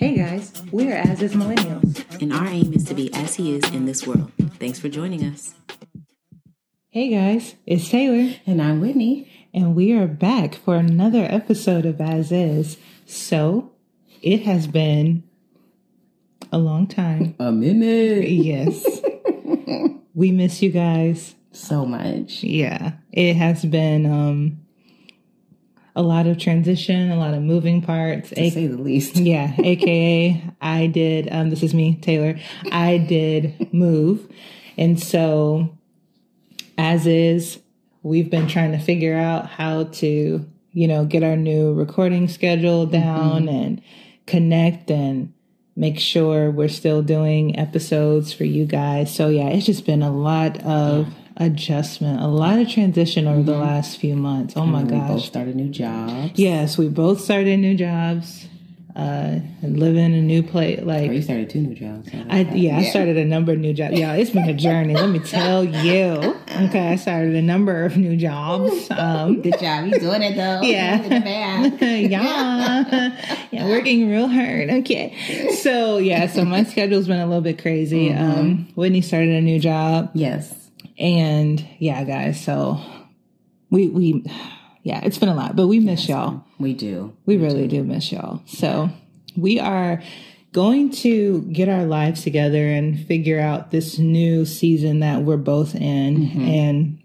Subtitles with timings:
[0.00, 2.22] Hey guys, we're As Is Millennials.
[2.22, 4.32] And our aim is to be as he is in this world.
[4.58, 5.52] Thanks for joining us.
[6.88, 8.34] Hey guys, it's Taylor.
[8.46, 9.30] And I'm Whitney.
[9.52, 12.78] And we are back for another episode of As Is.
[13.04, 13.72] So,
[14.22, 15.22] it has been
[16.50, 17.34] a long time.
[17.38, 18.26] A minute.
[18.26, 18.82] Yes.
[20.14, 21.34] we miss you guys.
[21.52, 22.42] So much.
[22.42, 22.92] Yeah.
[23.12, 24.60] It has been um
[25.96, 28.30] a lot of transition, a lot of moving parts.
[28.30, 29.16] To a- say the least.
[29.20, 29.54] Yeah.
[29.58, 32.38] AKA I did um this is me, Taylor.
[32.70, 34.30] I did move.
[34.78, 35.76] And so
[36.78, 37.60] as is,
[38.02, 42.86] we've been trying to figure out how to, you know, get our new recording schedule
[42.86, 43.48] down mm-hmm.
[43.48, 43.82] and
[44.26, 45.32] connect and
[45.76, 49.14] make sure we're still doing episodes for you guys.
[49.14, 53.38] So yeah, it's just been a lot of yeah adjustment, a lot of transition over
[53.38, 53.46] mm-hmm.
[53.46, 54.54] the last few months.
[54.56, 55.08] Oh and my gosh.
[55.08, 56.38] both started new jobs.
[56.38, 58.46] Yes, we both started new jobs.
[58.94, 60.80] Uh, and living in a new place.
[60.82, 62.10] Like oh, you started two new jobs.
[62.28, 63.96] I, yeah, yeah, I started a number of new jobs.
[63.96, 64.94] Yeah, it's been a journey.
[64.94, 66.36] let me tell you.
[66.50, 68.90] Okay, I started a number of new jobs.
[68.90, 69.86] Um, Good job.
[69.86, 70.60] You doing it though.
[70.62, 71.06] Yeah.
[71.80, 73.16] yeah.
[73.52, 74.70] yeah, working real hard.
[74.70, 75.54] Okay.
[75.62, 78.08] So yeah, so my schedule's been a little bit crazy.
[78.08, 78.38] Mm-hmm.
[78.40, 80.10] Um, Whitney started a new job.
[80.14, 80.60] Yes.
[81.00, 82.80] And yeah, guys, so
[83.70, 84.24] we we
[84.82, 86.44] yeah, it's been a lot, but we miss y'all.
[86.58, 87.16] We do.
[87.26, 87.78] We, we really do.
[87.78, 88.42] do miss y'all.
[88.46, 88.90] So
[89.36, 90.02] we are
[90.52, 95.74] going to get our lives together and figure out this new season that we're both
[95.74, 96.40] in mm-hmm.
[96.40, 97.02] and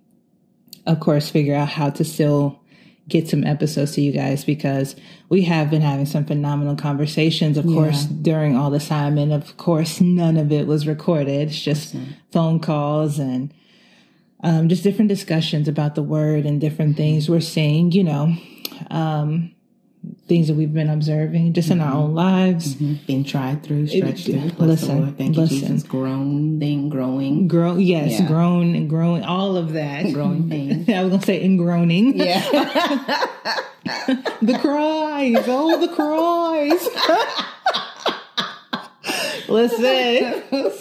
[0.87, 2.59] of course figure out how to still
[3.07, 4.95] get some episodes to you guys because
[5.29, 7.75] we have been having some phenomenal conversations, of yeah.
[7.75, 9.17] course, during all this time.
[9.17, 11.49] And of course, none of it was recorded.
[11.49, 12.13] It's just mm-hmm.
[12.31, 13.53] phone calls and
[14.41, 18.35] um, just different discussions about the word and different things we're seeing, you know,
[18.91, 19.55] um,
[20.27, 21.87] things that we've been observing just in mm-hmm.
[21.87, 22.75] our own lives.
[22.75, 23.05] Mm-hmm.
[23.05, 24.67] Being tried through, stretched it, through.
[24.67, 25.55] Listen, Thank listen.
[25.55, 25.83] you, Jesus.
[25.83, 27.47] Grown thing, growing.
[27.47, 28.27] Grow, yes, yeah.
[28.27, 30.05] grown and growing, all of that.
[30.13, 30.89] Growing things.
[30.89, 32.15] I was going to say ingrowning.
[32.15, 32.41] Yeah.
[34.41, 36.87] the cries, oh, the cries.
[39.47, 40.43] Listen.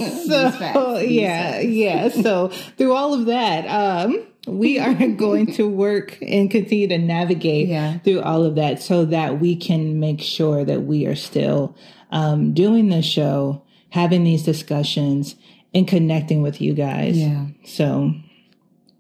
[0.68, 2.08] so yeah, yeah.
[2.08, 7.68] So through all of that, um, we are going to work and continue to navigate
[7.68, 7.98] yeah.
[7.98, 11.76] through all of that so that we can make sure that we are still
[12.10, 15.36] um, doing the show, having these discussions,
[15.74, 17.18] and connecting with you guys.
[17.18, 17.46] Yeah.
[17.64, 18.14] So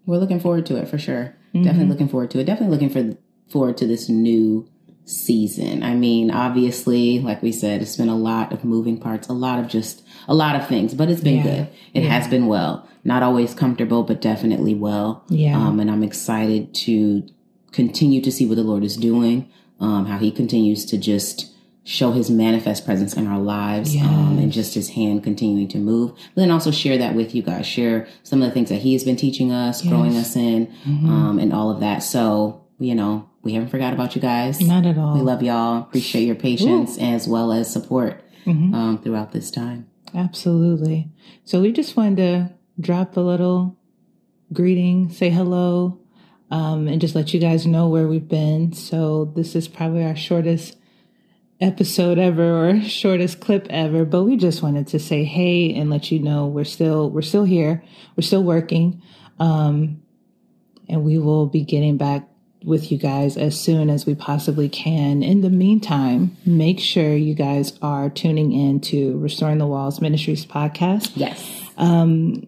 [0.06, 1.36] we're looking forward to it for sure.
[1.54, 1.62] Mm-hmm.
[1.62, 2.44] Definitely looking forward to it.
[2.44, 3.18] Definitely looking for
[3.50, 4.68] forward to this new
[5.04, 5.82] season.
[5.82, 9.58] I mean, obviously, like we said, it's been a lot of moving parts, a lot
[9.58, 11.42] of just a lot of things, but it's been yeah.
[11.42, 11.68] good.
[11.92, 12.10] It yeah.
[12.10, 12.88] has been well.
[13.04, 15.24] Not always comfortable, but definitely well.
[15.28, 15.58] Yeah.
[15.58, 17.28] Um, and I'm excited to
[17.72, 21.50] continue to see what the Lord is doing, um, how he continues to just
[21.86, 24.06] show his manifest presence in our lives yes.
[24.06, 26.12] um, and just his hand continuing to move.
[26.34, 28.94] But then also share that with you guys, share some of the things that he
[28.94, 29.92] has been teaching us, yes.
[29.92, 31.10] growing us in, mm-hmm.
[31.10, 31.98] um, and all of that.
[31.98, 34.60] So, you know, we haven't forgot about you guys.
[34.60, 35.14] Not at all.
[35.14, 35.82] We love y'all.
[35.82, 37.02] Appreciate your patience Ooh.
[37.02, 38.74] as well as support mm-hmm.
[38.74, 39.88] um, throughout this time.
[40.14, 41.10] Absolutely.
[41.44, 43.78] So we just wanted to drop a little
[44.52, 46.00] greeting, say hello,
[46.50, 48.72] um, and just let you guys know where we've been.
[48.72, 50.78] So this is probably our shortest
[51.60, 56.10] episode ever or shortest clip ever, but we just wanted to say hey and let
[56.10, 57.82] you know we're still we're still here.
[58.16, 59.02] We're still working.
[59.38, 60.00] Um,
[60.88, 62.28] and we will be getting back
[62.64, 65.22] with you guys as soon as we possibly can.
[65.22, 70.46] In the meantime, make sure you guys are tuning in to Restoring the Walls Ministries
[70.46, 71.12] podcast.
[71.14, 71.62] Yes.
[71.76, 72.46] Um,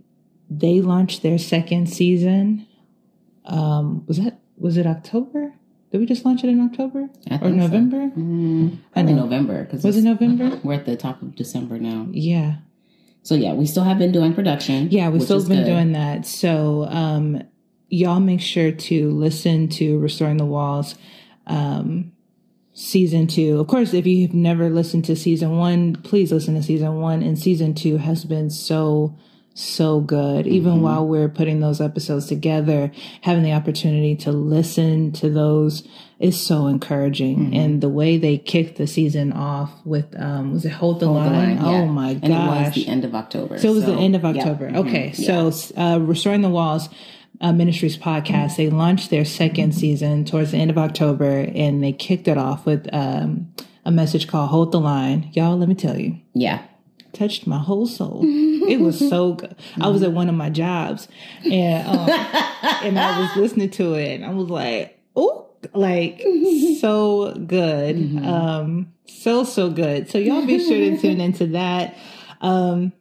[0.48, 2.66] they launched their second season.
[3.44, 5.52] Um, was that was it October?
[5.92, 7.08] Did we just launch it in October
[7.40, 8.10] or November?
[8.14, 8.20] So.
[8.20, 9.66] Mm, I think November.
[9.66, 10.58] Cause was it November?
[10.64, 12.08] We're at the top of December now.
[12.10, 12.56] Yeah.
[13.22, 14.88] So yeah, we still have been doing production.
[14.90, 15.70] Yeah, we still have been good.
[15.70, 16.26] doing that.
[16.26, 17.42] So um,
[17.88, 20.96] y'all make sure to listen to Restoring the Walls
[21.46, 22.12] um,
[22.72, 23.60] season two.
[23.60, 27.22] Of course, if you've never listened to season one, please listen to season one.
[27.22, 29.16] And season two has been so,
[29.54, 30.46] so good.
[30.46, 30.82] Even mm-hmm.
[30.82, 32.90] while we're putting those episodes together,
[33.22, 35.86] having the opportunity to listen to those
[36.18, 37.38] is so encouraging.
[37.38, 37.54] Mm-hmm.
[37.54, 41.18] And the way they kicked the season off with, um, was it Hold the, Hold
[41.18, 41.30] Line?
[41.30, 41.56] the line?
[41.56, 41.80] Yeah.
[41.80, 42.22] Oh my gosh.
[42.24, 43.58] And it was the end of October.
[43.58, 44.70] So it was so, the end of October.
[44.70, 44.78] Yeah.
[44.80, 45.10] Okay.
[45.10, 45.52] Mm-hmm.
[45.52, 46.88] So, uh, Restoring the Walls
[47.40, 48.56] uh, Ministries podcast.
[48.56, 52.66] They launched their second season towards the end of October, and they kicked it off
[52.66, 53.52] with um,
[53.84, 56.62] a message called "Hold the Line." Y'all, let me tell you, yeah,
[57.12, 58.22] touched my whole soul.
[58.24, 59.56] it was so good.
[59.80, 61.08] I was at one of my jobs,
[61.44, 62.08] and um,
[62.82, 65.42] and I was listening to it, and I was like, "Oh."
[65.74, 66.22] like
[66.80, 67.96] so good.
[68.24, 70.08] Um, so, so good.
[70.08, 71.96] So y'all be sure to tune into that.
[72.40, 72.92] Um,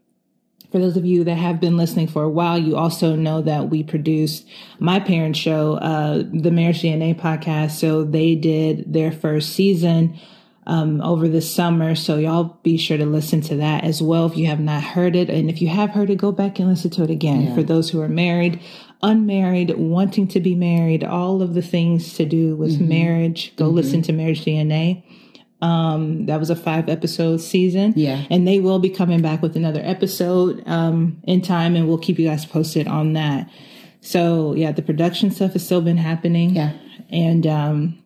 [0.75, 3.69] for those of you that have been listening for a while, you also know that
[3.69, 4.45] we produced
[4.77, 7.79] my parents' show, uh, the Marriage DNA podcast.
[7.79, 10.19] So they did their first season
[10.67, 11.95] um, over the summer.
[11.95, 15.15] So y'all be sure to listen to that as well if you have not heard
[15.15, 15.29] it.
[15.29, 17.55] And if you have heard it, go back and listen to it again.
[17.55, 18.59] For those who are married,
[19.01, 24.01] unmarried, wanting to be married, all of the things to do with marriage, go listen
[24.01, 25.03] to Marriage DNA.
[25.61, 27.93] Um, that was a five episode season.
[27.95, 28.25] Yeah.
[28.29, 32.19] And they will be coming back with another episode um, in time, and we'll keep
[32.19, 33.49] you guys posted on that.
[34.01, 36.55] So, yeah, the production stuff has still been happening.
[36.55, 36.73] Yeah.
[37.09, 38.03] And um,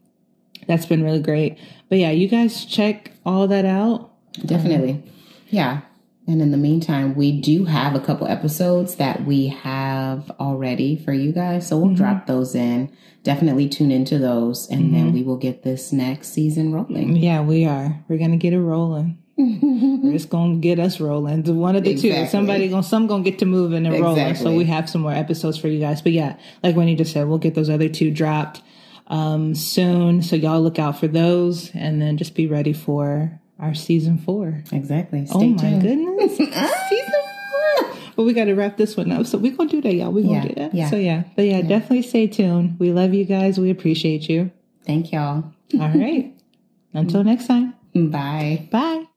[0.68, 1.58] that's been really great.
[1.90, 4.12] But yeah, you guys check all that out.
[4.46, 5.04] Definitely.
[5.50, 5.82] Yeah.
[6.30, 11.12] And in the meantime, we do have a couple episodes that we have already for
[11.12, 11.68] you guys.
[11.68, 12.96] So we'll drop those in.
[13.24, 17.16] Definitely tune into those and then we will get this next season rolling.
[17.16, 18.06] Yeah, we are.
[18.08, 19.18] We're gonna get it rolling.
[19.38, 21.44] We're just gonna get us rolling.
[21.58, 22.10] One of the two.
[22.10, 22.30] Exactly.
[22.30, 24.36] Somebody gonna some gonna get to moving and rolling.
[24.36, 26.04] So we have some more episodes for you guys.
[26.04, 28.62] But yeah, like Whitney just said, we'll get those other two dropped
[29.08, 30.22] um soon.
[30.22, 34.64] So y'all look out for those and then just be ready for our season four.
[34.72, 35.26] Exactly.
[35.32, 35.82] Oh stay oh my tuned.
[35.82, 36.38] goodness.
[36.38, 37.96] season four.
[38.16, 39.26] But we gotta wrap this one up.
[39.26, 40.12] So we're gonna do that, y'all.
[40.12, 40.74] We're gonna Yeah, do that.
[40.76, 40.90] yeah.
[40.90, 41.24] So yeah.
[41.36, 42.78] But yeah, definitely stay tuned.
[42.80, 43.60] We love you guys.
[43.60, 44.52] We appreciate you.
[44.86, 45.44] Thank y'all.
[45.80, 46.34] All right.
[46.94, 47.76] Until next time.
[47.94, 48.68] Bye.
[48.72, 49.09] Bye.